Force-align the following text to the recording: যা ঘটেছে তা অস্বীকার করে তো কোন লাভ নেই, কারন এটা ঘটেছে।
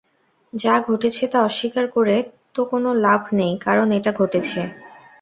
যা 0.53 0.73
ঘটেছে 0.87 1.23
তা 1.27 1.37
অস্বীকার 1.41 1.85
করে 1.87 2.15
তো 2.55 2.61
কোন 2.65 2.83
লাভ 3.05 3.21
নেই, 3.33 3.53
কারন 3.65 3.89
এটা 3.91 4.11
ঘটেছে। 4.13 4.59